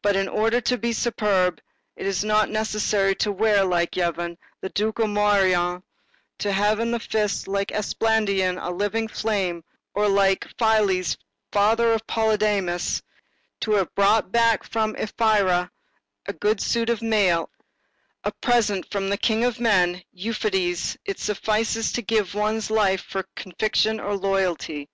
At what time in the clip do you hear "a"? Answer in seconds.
8.56-8.70, 16.24-16.32, 18.24-18.32, 23.18-23.24, 24.12-24.16